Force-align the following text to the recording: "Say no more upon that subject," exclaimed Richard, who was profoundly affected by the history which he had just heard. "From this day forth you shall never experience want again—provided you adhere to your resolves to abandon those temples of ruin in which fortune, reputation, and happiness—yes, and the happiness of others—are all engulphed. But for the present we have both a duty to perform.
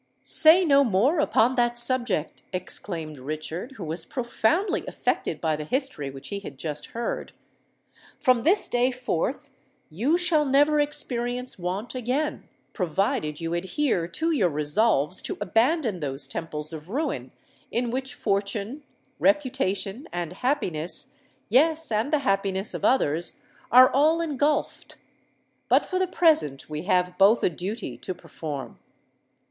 "Say 0.23 0.65
no 0.65 0.83
more 0.83 1.19
upon 1.19 1.53
that 1.53 1.77
subject," 1.77 2.41
exclaimed 2.51 3.19
Richard, 3.19 3.73
who 3.73 3.83
was 3.83 4.03
profoundly 4.03 4.83
affected 4.87 5.39
by 5.39 5.55
the 5.55 5.63
history 5.63 6.09
which 6.09 6.29
he 6.29 6.39
had 6.39 6.57
just 6.57 6.87
heard. 6.87 7.33
"From 8.19 8.41
this 8.41 8.67
day 8.67 8.89
forth 8.89 9.51
you 9.91 10.17
shall 10.17 10.43
never 10.43 10.79
experience 10.79 11.59
want 11.59 11.93
again—provided 11.93 13.39
you 13.39 13.53
adhere 13.53 14.07
to 14.07 14.31
your 14.31 14.49
resolves 14.49 15.21
to 15.21 15.37
abandon 15.39 15.99
those 15.99 16.25
temples 16.25 16.73
of 16.73 16.89
ruin 16.89 17.31
in 17.69 17.91
which 17.91 18.15
fortune, 18.15 18.81
reputation, 19.19 20.07
and 20.11 20.33
happiness—yes, 20.33 21.91
and 21.91 22.11
the 22.11 22.19
happiness 22.25 22.73
of 22.73 22.83
others—are 22.83 23.91
all 23.91 24.19
engulphed. 24.19 24.95
But 25.69 25.85
for 25.85 25.99
the 25.99 26.07
present 26.07 26.67
we 26.67 26.85
have 26.85 27.19
both 27.19 27.43
a 27.43 27.51
duty 27.51 27.99
to 27.99 28.15
perform. 28.15 28.79